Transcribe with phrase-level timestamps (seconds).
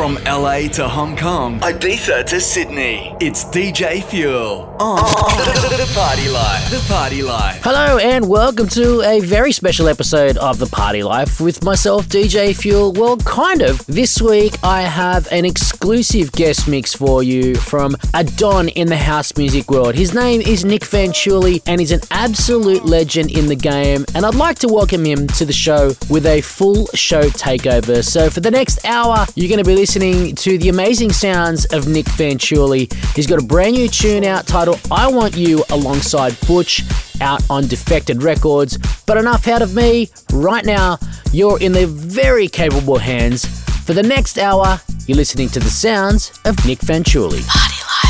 [0.00, 5.76] From LA to Hong Kong, Ibiza to Sydney, it's DJ Fuel on oh.
[5.76, 6.70] the Party Life.
[6.70, 7.60] The Party Life.
[7.62, 12.56] Hello and welcome to a very special episode of The Party Life with myself, DJ
[12.56, 12.92] Fuel.
[12.92, 13.84] Well, kind of.
[13.84, 18.96] This week I have an exclusive guest mix for you from a Don in the
[18.96, 19.94] house music world.
[19.94, 24.06] His name is Nic Fanciulli and he's an absolute legend in the game.
[24.14, 28.02] And I'd like to welcome him to the show with a full show takeover.
[28.02, 31.88] So for the next hour, you're going to be listening to the amazing sounds of
[31.88, 32.92] Nic Fanciulli.
[33.16, 36.84] He's got a brand new tune out titled I Want You alongside Butch
[37.20, 38.78] out on Defected Records.
[39.06, 40.08] But enough out of me.
[40.32, 40.98] Right now,
[41.32, 43.44] you're in the very capable hands.
[43.84, 47.40] For the next hour, you're listening to the sounds of Nic Fanciulli.
[47.40, 48.09] Straight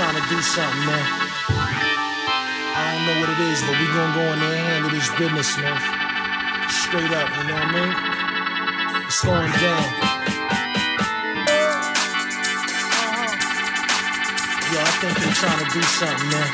[0.00, 1.06] trying to do something, man.
[2.72, 5.12] I don't know what it is, but we gonna go in there and handle this
[5.12, 5.76] business, man.
[6.72, 7.92] Straight up, you know what I mean?
[9.04, 9.84] It's going down.
[14.72, 16.48] Yo, I think they're trying to do something, man.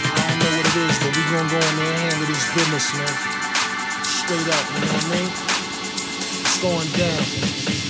[0.00, 2.44] I don't know what it is, but we gonna go in there and handle this
[2.56, 3.14] business, man.
[4.00, 5.28] Straight up, you know what I mean?
[6.40, 7.81] It's going down.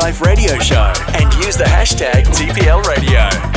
[0.00, 3.47] Life Radio Show and use the hashtag TPL Radio.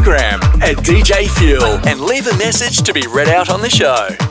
[0.00, 4.29] Instagram at DJ Fuel and leave a message to be read out on the show.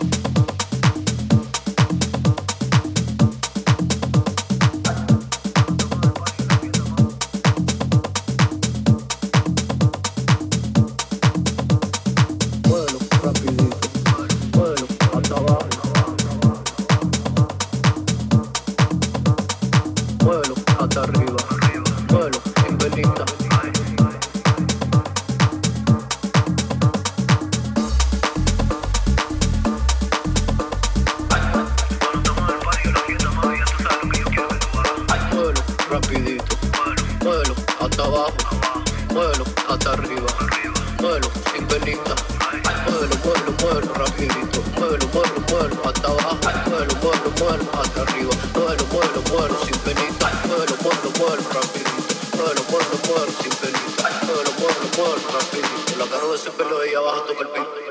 [46.00, 46.38] hasta abajo,
[46.70, 52.64] muévelo, muévelo, muévelo hasta arriba, muévelo, muévelo, muévelo sin penita, muévelo, muévelo, muévelo rapidito, muévelo,
[52.70, 56.96] muévelo, muévelo sin penita, muévelo, muévelo, muévelo rapidito, la carro de ese pelo de ahí
[56.96, 57.89] abajo toca el pito.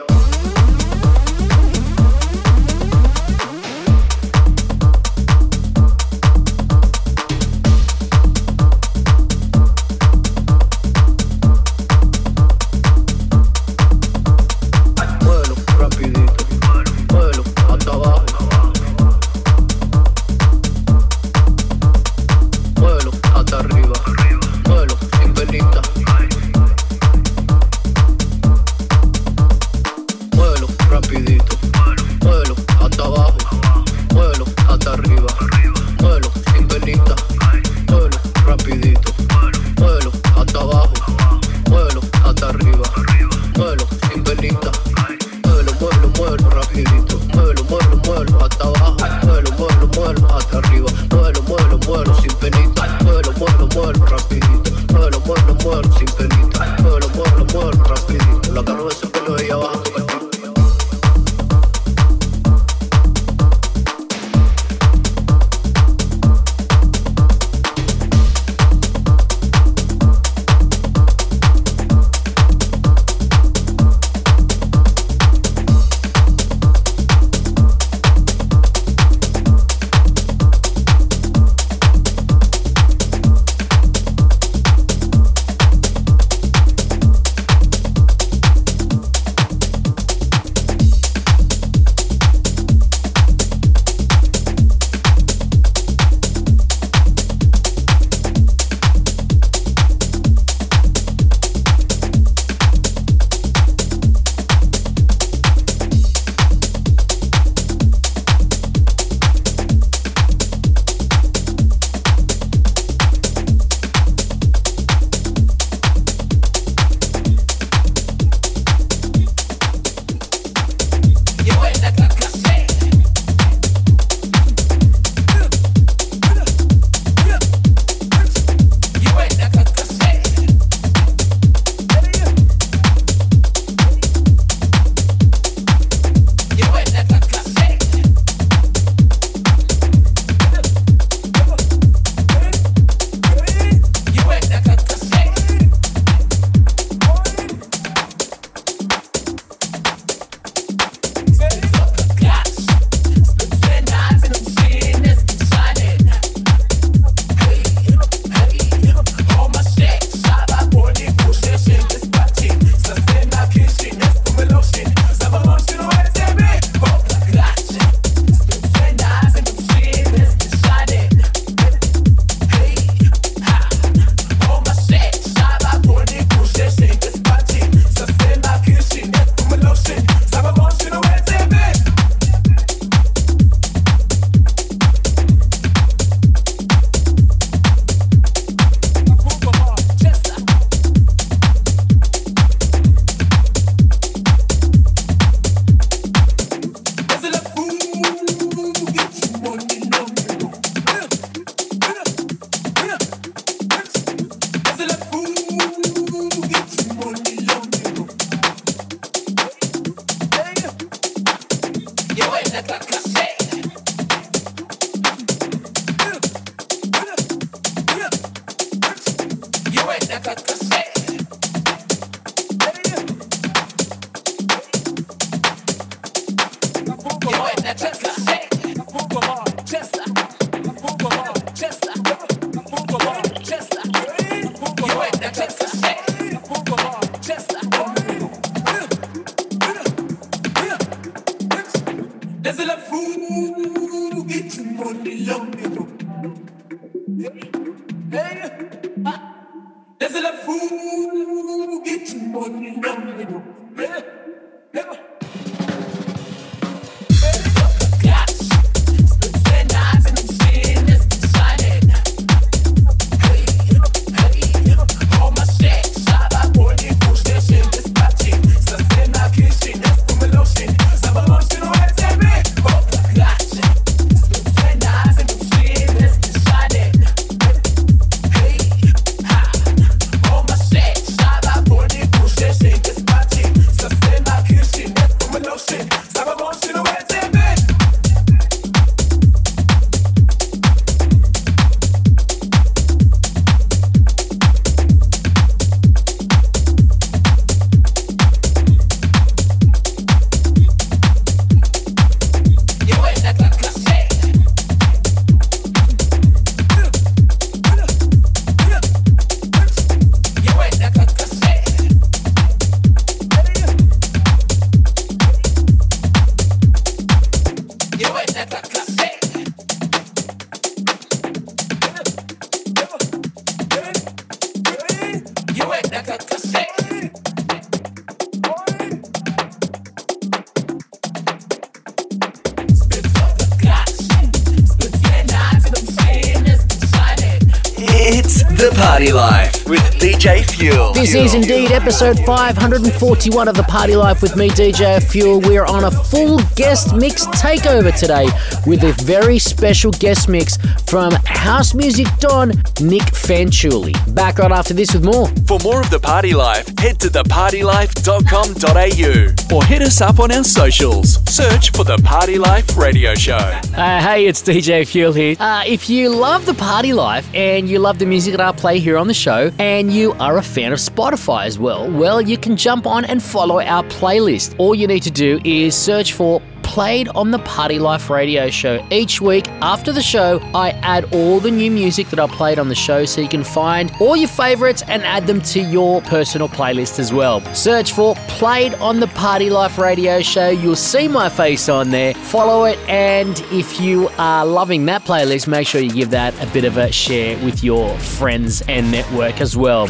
[338.98, 340.92] Party Life with DJ Fuel.
[340.92, 345.40] This is indeed episode 541 of The Party Life with me, DJ Fuel.
[345.40, 348.26] We're on a full guest mix takeover today
[348.66, 352.48] with a very special guest mix from house music don
[352.80, 353.92] Nic Fanciulli.
[354.14, 355.28] Back right after this with more.
[355.46, 360.44] For more of The Party Life, head to thepartylife.com.au or hit us up on our
[360.44, 361.18] socials.
[361.30, 363.36] Search for The Party Life Radio Show.
[363.36, 365.36] Uh, hey, it's DJ Fuel here.
[365.38, 368.78] Uh, if you love The Party Life and you love the music that I play
[368.78, 372.38] here on the show, and you are a fan of Spotify as well, well, you
[372.38, 374.54] can jump on and follow our playlist.
[374.58, 376.40] All you need to do is search for
[376.78, 378.80] played on the Party Life radio show.
[378.92, 382.68] Each week after the show, I add all the new music that I played on
[382.68, 386.48] the show so you can find all your favorites and add them to your personal
[386.48, 387.40] playlist as well.
[387.52, 390.50] Search for Played on the Party Life radio show.
[390.50, 392.14] You'll see my face on there.
[392.14, 396.46] Follow it, and if you are loving that playlist, make sure you give that a
[396.52, 399.88] bit of a share with your friends and network as well.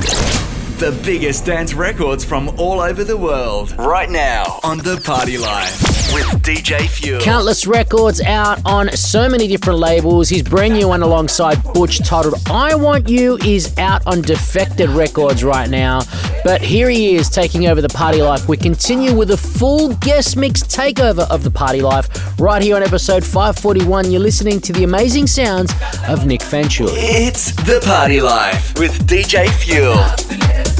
[0.78, 3.76] The biggest dance records from all over the world.
[3.76, 7.20] Right now on The Party Life with DJ Fuel.
[7.20, 10.28] Countless records out on so many different labels.
[10.28, 15.44] His brand new one alongside Butch titled I Want You is out on Defected Records
[15.44, 16.00] right now.
[16.44, 18.48] But here he is taking over The Party Life.
[18.48, 22.82] We continue with a full guest mix takeover of The Party Life right here on
[22.82, 24.10] episode 541.
[24.10, 25.72] You're listening to the amazing sounds
[26.08, 26.92] of Nic Fanciulli.
[26.94, 30.77] It's The Party Life with DJ Fuel.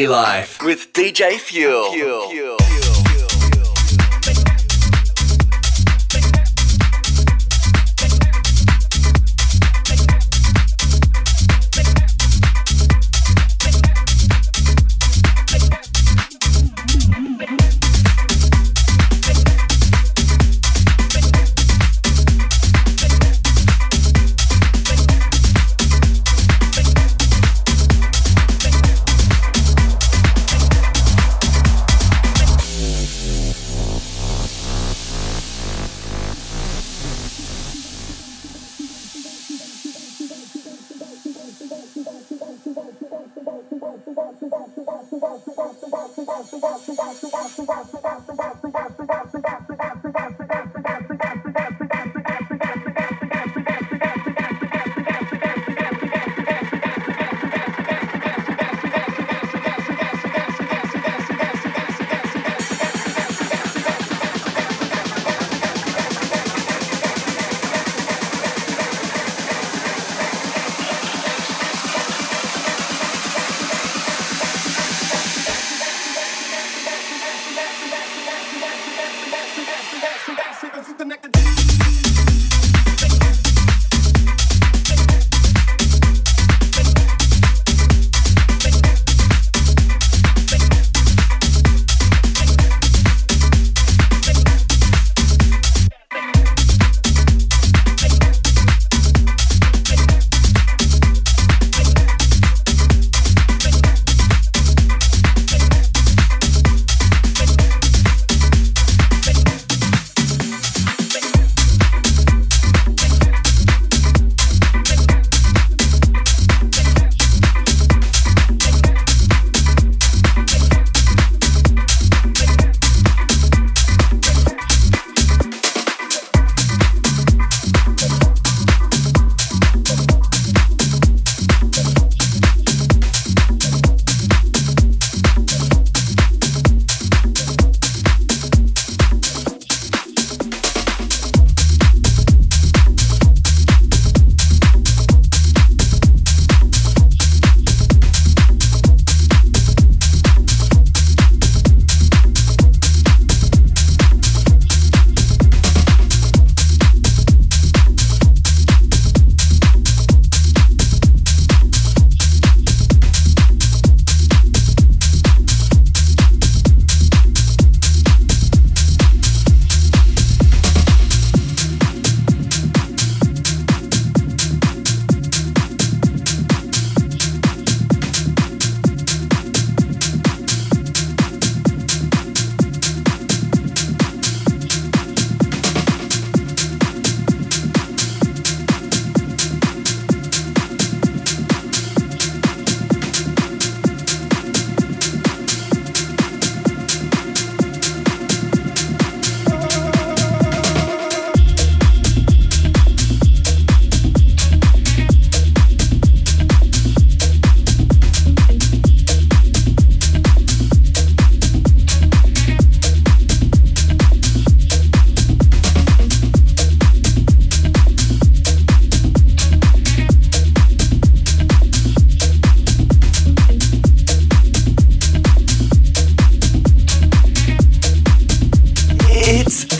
[0.00, 1.92] Party life with DJ Fuel.
[1.92, 2.28] Fuel.
[2.30, 2.59] Fuel.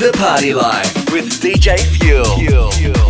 [0.01, 2.25] The party Life with DJ Fuel.
[2.39, 2.71] Fuel.
[2.71, 3.10] Party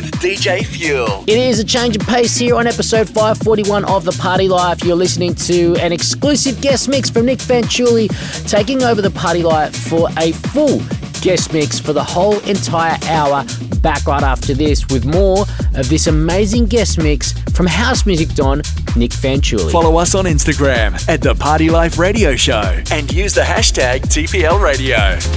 [0.00, 1.24] with DJ Fuel.
[1.26, 4.84] It is a change of pace here on episode 541 of The Party Life.
[4.84, 8.08] You're listening to an exclusive guest mix from Nic Fanciulli,
[8.48, 10.78] taking over The Party Life for a full
[11.20, 13.44] guest mix for the whole entire hour.
[13.80, 18.62] Back right after this with more of this amazing guest mix from House Music Don
[18.98, 19.70] Nic Fanciulli.
[19.70, 24.60] Follow us on Instagram at The Party Life Radio Show and use the hashtag TPL
[24.62, 24.96] Radio.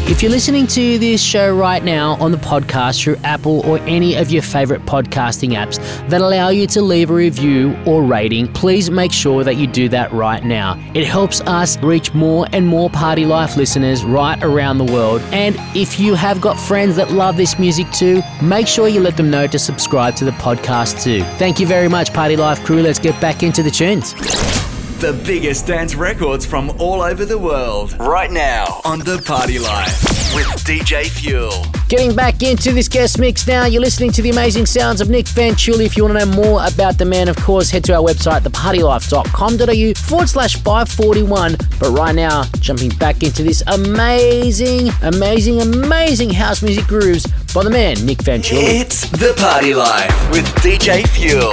[0.10, 4.16] If you're listening to this show right now on the podcast through Apple or any
[4.16, 5.78] of your favorite podcasting apps
[6.10, 9.88] that allow you to leave a review or rating, please make sure that you do
[9.90, 10.78] that right now.
[10.96, 15.22] It helps us reach more and more Party Life listeners right around the world.
[15.32, 19.18] And if you have got friends that love this music too, make sure you let
[19.18, 21.24] them know to subscribe to the podcast too.
[21.38, 22.82] Thank you very much, Party Life crew.
[22.82, 24.14] Let's get back into the tunes.
[25.02, 27.94] The biggest dance records from all over the world.
[28.00, 31.66] Right now on The Party Life with DJ Fuel.
[31.90, 35.26] Getting back into this guest mix now, you're listening to the amazing sounds of Nic
[35.26, 35.86] Fanciulli.
[35.86, 38.42] If you want to know more about the man, of course, head to our website,
[38.42, 41.58] thepartylife.com.au forward slash 541.
[41.78, 47.70] But right now, jumping back into this amazing, amazing, amazing house music grooves by the
[47.70, 48.80] man, Nic Fanciulli.
[48.80, 51.52] It's The Party Life with DJ Fuel.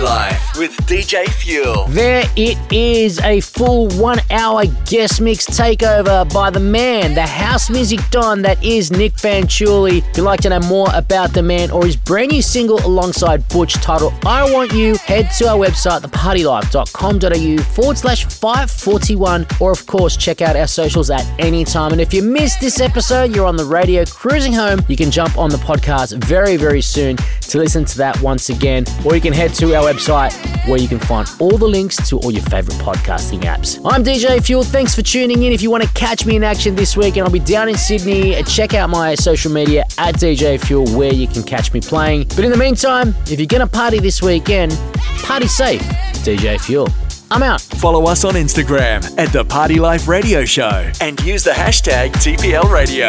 [0.00, 1.86] Life with DJ Fuel.
[1.88, 7.70] There it is, a full one hour guest mix takeover by the man, the house
[7.70, 9.98] music don that is Nic Fanciulli.
[9.98, 13.48] If you'd like to know more about the man or his brand new single alongside
[13.48, 19.86] Butch titled I Want You, head to our website, thepartylife.com.au forward slash 541, or of
[19.86, 21.92] course, check out our socials at any time.
[21.92, 25.38] And if you missed this episode, you're on the radio cruising home, you can jump
[25.38, 29.32] on the podcast very, very soon to listen to that once again, or you can
[29.32, 32.76] head to our website where you can find all the links to all your favorite
[32.78, 33.80] podcasting apps.
[33.84, 34.62] I'm DJ Fuel.
[34.62, 35.52] Thanks for tuning in.
[35.52, 37.76] If you want to catch me in action this week, and I'll be down in
[37.76, 41.80] Sydney, uh, check out my social media at DJ Fuel where you can catch me
[41.80, 42.24] playing.
[42.28, 44.72] But in the meantime, if you're going to party this weekend,
[45.22, 45.82] party safe.
[46.24, 46.88] DJ Fuel.
[47.30, 47.60] I'm out.
[47.60, 52.70] Follow us on Instagram at The Party Life Radio Show and use the hashtag TPL
[52.70, 53.08] Radio.